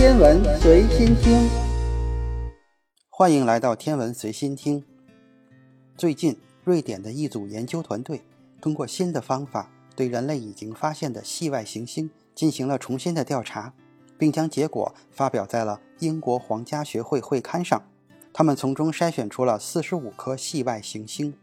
[0.00, 1.46] 天文随心听，
[3.10, 4.82] 欢迎来到天文随心听。
[5.94, 8.22] 最近，瑞典的一组研究团队
[8.62, 13.74] 通过新的方法，对人类已经发现的系外行星进行了重新的调查，
[14.16, 17.82] 并将结果发表在了英国皇家学会会刊上。
[18.32, 21.34] 他们从中筛选出了四十五颗系外行星，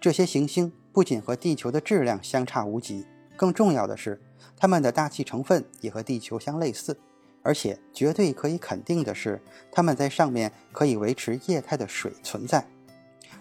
[0.00, 3.04] 这些行星不仅和地球的质量相差无几，
[3.36, 4.22] 更重要的是，
[4.56, 6.96] 它们的大气成分也和地球相类似。
[7.42, 12.66] 而且绝对可以肯定的是，它们在上面可以维持液态的水存在。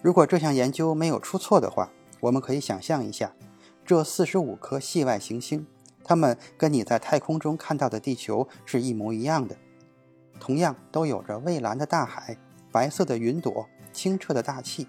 [0.00, 3.32] 如果这项研究没有出错的话，我们可以想象一下，
[3.84, 5.66] 这四十五颗系外行星，
[6.04, 9.56] 它们跟你在太空中看到的地球是一模一样的，
[10.38, 12.36] 同样都有着蔚蓝的大海、
[12.70, 14.86] 白色的云朵、清澈的大气，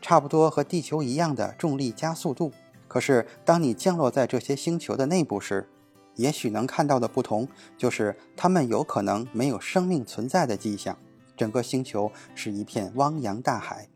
[0.00, 2.52] 差不多和地球一样的重力加速度。
[2.88, 5.68] 可是，当你降落在这些星球的内部时，
[6.16, 7.48] 也许能看到的不同，
[7.78, 10.98] 就是它们有可能没有生命存在的迹象，
[11.36, 13.88] 整个星球是一片汪洋大海。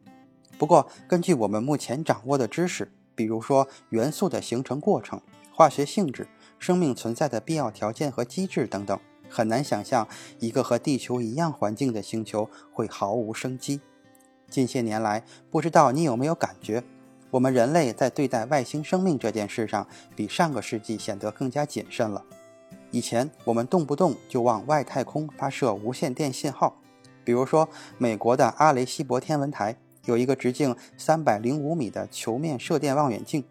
[0.56, 5.20] 不过，根据我们目前掌握的知识，比如说元素的形成过程、
[5.52, 10.06] 化学性质、生命存在的必要条件和机制等等，很难想象
[10.38, 13.80] 一个和地球一样环境的星球会毫无生机。
[14.50, 16.84] 近些年来，不知道你有没有感觉？
[17.30, 19.86] 我们人类在对待外星生命这件事上，
[20.16, 22.24] 比上个世纪显得更加谨慎了。
[22.90, 26.76] 以前我们动不动就往外太空发射无线电信号，
[27.22, 33.44] 比如说美国的阿雷西博天文台有一个直径三百零五米的球面射电望远镜，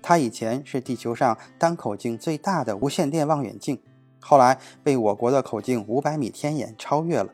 [0.00, 3.78] 它以前是地球上单口径最大的无线电望远镜，
[4.20, 7.28] 后来被我国的口径五百米天眼超越了。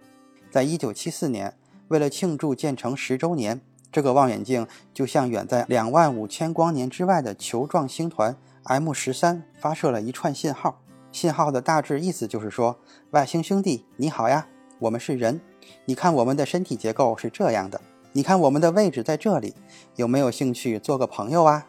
[0.51, 3.61] 在一九七四年，为了庆祝建成十周年。
[3.95, 10.81] 这个望远镜就向远在两万五千光年之外的球状星团 M 十三发射了一串信号。
[11.13, 12.77] 信号的大致意思就是说
[13.15, 14.49] ：“外星兄弟，你好呀，
[14.81, 15.41] 我们是人。
[15.85, 19.55] 你看我们的身体结构是这样的，你看我们的位置在这里，
[19.95, 21.69] 有没有兴趣做个朋友啊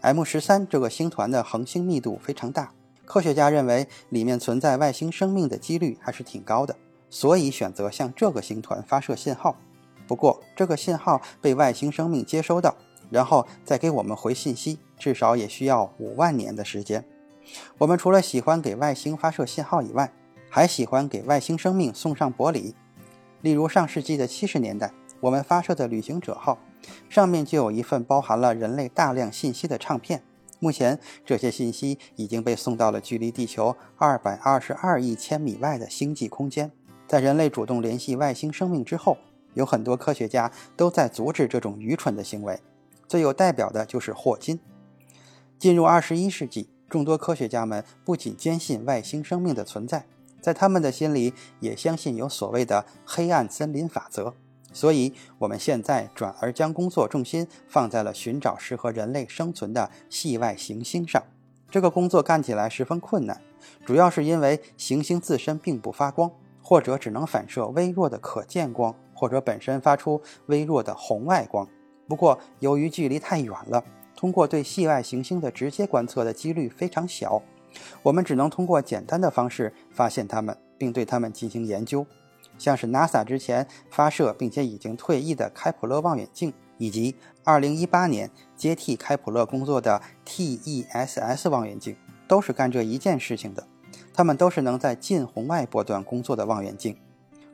[0.00, 2.72] ？”M 十三这个星团的恒星密度非常大，
[3.04, 6.74] 科学家认为里面存在外星生命的几率还是挺高的，
[7.08, 9.54] 所以选择向这个星团发射信号。
[10.10, 12.74] 不过，这个信号被外星生命接收到，
[13.10, 17.04] 然后再给我们回信息，至少也需要五万年的时间。
[17.78, 20.12] 我们除了喜欢给外星发射信号以外，
[20.48, 22.74] 还喜欢给外星生命送上薄礼。
[23.40, 26.58] 例如，上世纪的七十年代，我们发射的旅行者号
[27.08, 30.24] 上面就有一份包含了人类大量信息的唱片。
[30.58, 36.72] 目前，这些信息已经被送到了距离地球二百二十二亿千米外的星际空间。
[37.06, 39.16] 在人类主动联系外星生命之后，
[39.54, 42.60] 有很多科学家都在阻止这种愚蠢的行为，
[43.08, 44.58] 最有代表的就是霍金。
[45.58, 50.06] 进入二十一世纪，众多科学家们不仅坚信外星生命的存在，
[50.40, 54.34] 在他们的心里也相信有所谓的“黑暗森林法则”。
[54.72, 61.20] 所以，我们现在转而将工作重心放在了寻找适合人类生存的系外行星上。
[61.68, 63.40] 这个工作干起来十分困难，
[63.84, 66.30] 主要是因为行星自身并不发光，
[66.62, 68.94] 或者只能反射微弱的可见光。
[69.20, 71.68] 或者本身发出微弱的红外光，
[72.08, 73.84] 不过由于距离太远了，
[74.16, 77.42] 通过对系外行星的直接观测的几率非常小，
[78.02, 82.06] 我们只能通过简单的方式发现它们，并对它们进行研究，
[82.56, 87.14] 像是 NASA 之前发射并且已经退役的开普勒望远镜，以及
[87.44, 91.94] 2018年接替开普勒工作的 TESS 望远镜，
[92.26, 93.66] 都是干这一件事情的。
[94.14, 96.96] 它们都是能在近红外波段工作的望远镜。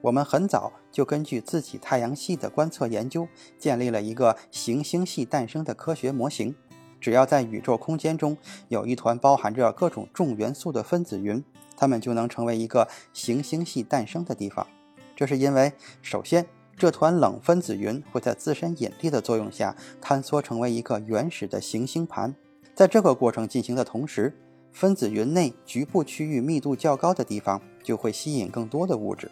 [0.03, 3.27] 我们很早就根据自己太阳系的观测研究，
[3.59, 6.55] 建立了一个行星系诞生的科学模型。
[7.01, 8.37] 只要在宇宙空间中
[8.69, 11.43] 有一团包含着各种重元素的分子云，
[11.77, 14.67] 它们就能成为一个行星系诞生的地方。
[15.15, 16.47] 这是因为，首先，
[16.77, 22.35] 这团冷分子云会在自身引力的作用下坍缩成为一个原始的行星盘。
[22.75, 24.35] 在这个过程进行的同时，
[24.73, 29.31] 分子云内局部区域密度较高的地方就会吸引更多的物质。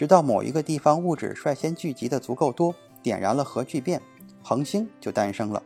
[0.00, 4.00] 直到某一个地方物质率先聚集的足够多，点燃了核聚变，
[4.42, 5.62] 恒星就诞生了。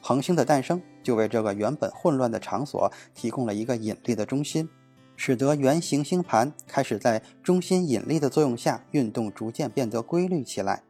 [0.00, 4.70] 恒星的诞生就为这个原本混乱的场所提供了一个引力的中心，
[5.16, 10.82] 使得原行星盘开始在中心引力的作用下运动，逐渐变得规律起来。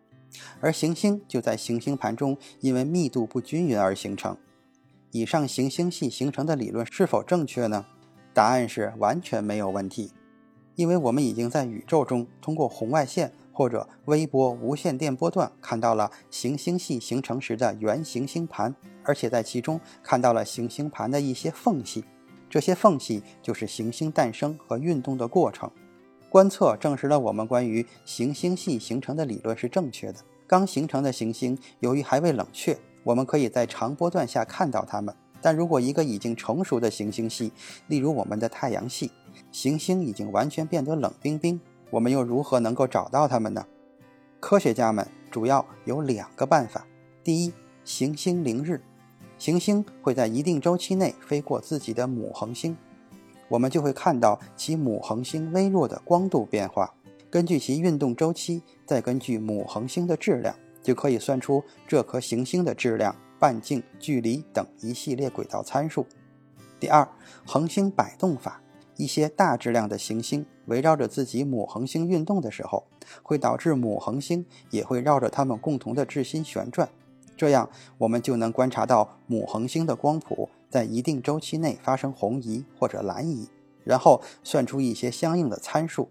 [0.61, 4.37] 而行星就在行星盘中因为密度不均匀而形成。
[5.11, 7.87] 以上行星系形成的理论是否正确呢？
[8.33, 10.13] 答案是完全没有问题。
[10.75, 18.75] 因为我们已经在宇宙中通过红外线或者微波、无线电波段看到了行星系形成时的原行星盘，
[19.05, 22.05] 而且在其中看到了行星盘的一些缝隙。
[22.51, 25.71] 这些缝隙就是行星诞生和运动的过程。
[26.29, 30.19] 观测证实了我们关于行星系形成的理论是正确的。
[30.47, 35.15] 刚形成的行星由于还未冷却，我们可以在长波段下看到它们。
[35.45, 37.53] 但如果一个已经成熟的行星系，
[37.89, 39.11] 例如我们的太阳系，
[39.53, 41.61] 行星已经完全变得冷冰冰，
[41.91, 43.67] 我们又如何能够找到它们呢？
[44.41, 46.87] 科学家们主要有两个办法：
[47.23, 47.53] 第一，
[47.85, 48.81] 行星凌日，
[49.37, 52.75] 行星会在一定周期内飞过自己的母恒星。
[53.49, 56.95] 我们就会看到其母恒星微弱的光度变化，
[57.29, 63.15] 根据其运动周期，再根据母恒星的质量，就可以算出这颗行星的质量、
[63.45, 66.07] 半径、距离等一系列轨道参数。
[66.81, 67.07] 第二，
[67.45, 68.63] 恒星摆动法，
[68.97, 72.87] 一些大质量的行星围绕着自己母恒星运动的时候，
[73.23, 76.89] 会导致母恒星也会绕着它们共同的质心旋转，
[77.37, 77.69] 这样
[77.99, 80.49] 我们就能观察到母恒星的光谱。
[80.71, 83.51] 在一定周期内发生红移或者蓝移，
[83.85, 86.09] 然后算出一些相应的参数，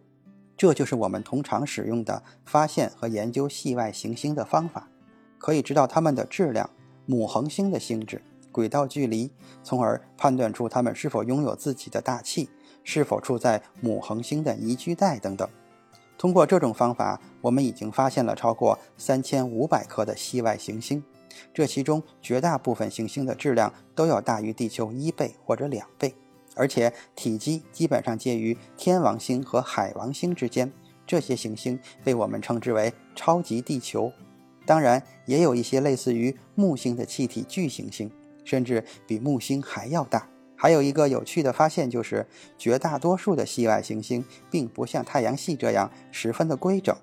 [0.56, 4.88] 这就是我们通常使用的发现和研究系外行星的方法。
[5.39, 6.69] 可以知道它们的质量、
[7.05, 8.21] 母恒星的性质、
[8.51, 9.31] 轨道距离，
[9.63, 12.50] 从而判断出它们是否拥有自己的大气，
[12.83, 15.47] 是否处在母恒星的宜居带等等。
[16.17, 21.03] 通过这种方法，我们已经发现了超过三千五百颗的系外行星。
[21.53, 26.13] 这其中绝大部分行星的质量都要大于地球一倍或者两倍，
[26.56, 30.71] 而且体积基本上介于天王星和海王星之间。
[31.06, 34.13] 这些行星被我们称之为超级地球。
[34.65, 38.12] 当然，也有一些类似于木星的气体巨行星，
[38.44, 40.30] 甚至比木星还要大。
[40.56, 42.25] 还有一个有趣的发现就是，
[42.57, 46.95] 绝大多数的系外行星并不像太阳系这样十分的规整，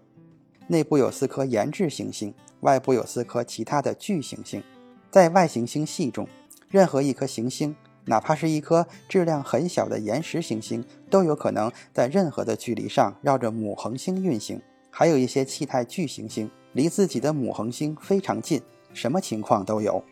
[0.69, 2.35] 内部有四颗岩质行星。
[2.61, 4.63] 外部有四颗其他的巨行星，
[5.11, 6.29] 在外行星系中，
[6.69, 7.75] 任何一颗行星，
[8.05, 14.61] 哪怕是一颗质量很小的岩石行星，都有可能在任何的距离上绕着母恒星运行。
[14.91, 18.61] 还有一些气态巨行星离自己的母恒星非常近，
[18.93, 20.03] 什么情况都有。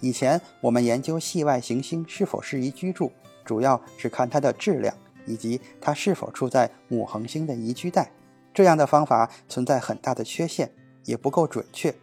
[0.00, 3.12] 以前我们研究系外行星是否适宜居住，
[3.44, 4.94] 主要是看它的质量
[5.26, 8.10] 以及它是否处在母恒星的宜居带。
[8.52, 10.72] 这样的方法存在很大的缺陷。
[11.06, 11.94] 也不够准确，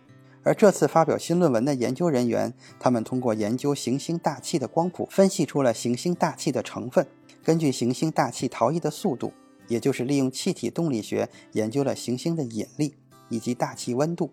[0.41, 7.07] 而这次发表新论文的研究人员，他们通过研究行星大气的光谱，分析出了行星大气的成分。
[7.43, 9.31] 根据行星大气逃逸的速度，
[9.67, 12.95] 也就是利用气体动力学研究了行星的引力
[13.29, 14.31] 以及大气温度，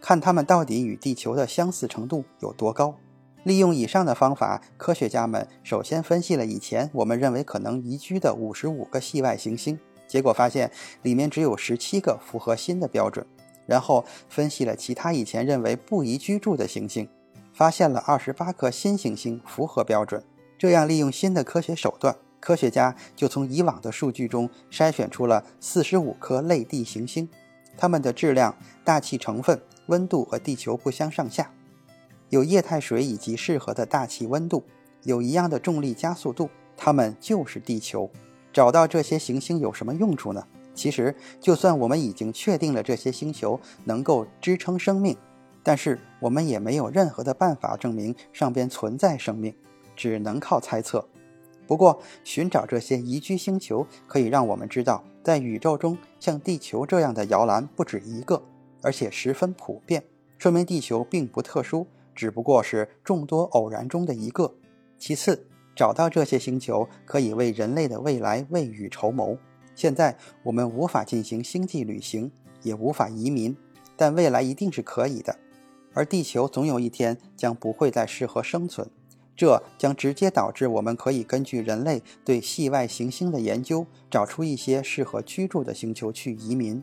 [0.00, 2.96] 看它们到底与地球的相似程度有多高。
[3.44, 9.78] 利用以上的方法，科学家们首先分析了以前我们认为可能宜居的五十五个系外行星，
[10.08, 10.70] 结果发现
[11.02, 13.24] 里面只有十七个符合新的标准。
[13.66, 17.08] 然后分析了其他以前认为不宜居住的行星，
[17.52, 20.22] 发现了二十八颗新行星符合标准。
[20.56, 27.28] 这样，利用新的科学手段，科学家就从以往的数据中筛选出了四十五颗类地行星，
[27.76, 31.50] 它们的质量、大气成分、温度和地球不相上下，
[32.30, 34.64] 有液态水以及适合的大气温度，
[35.02, 38.10] 有一样的重力加速度，它们就是地球。
[38.52, 40.46] 找到这些行星有什么用处呢？
[40.74, 45.16] 其实，就算我们已经确定了这些星球能够支撑生命，
[45.62, 49.54] 但是我们也没有任何的办法证明上边存在生命，
[49.94, 51.08] 只能靠猜测。
[51.66, 58.40] 不过，寻找这些宜居星球可以让我们知道，在宇宙中像地球这样的摇篮不止一个，
[58.80, 60.04] 而且十分普遍，
[60.38, 64.54] 说明地球并不特殊，只不过是众多偶然中的一个。
[65.00, 69.36] 其次，找到这些星球可以为人类的未来未雨绸缪。
[69.74, 72.30] 现在我们无法进行星际旅行，
[72.62, 73.56] 也无法移民，
[73.96, 75.36] 但未来一定是可以的。
[75.92, 78.88] 而地球总有一天将不会再适合生存，
[79.36, 86.82] 这将直接导致我们可以根据人类对系外行星的研究，找出一些适合居住的星球去移民。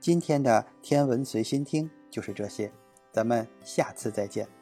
[0.00, 2.72] 今天的天文随心听就是这些，
[3.12, 4.57] 咱们下次再见。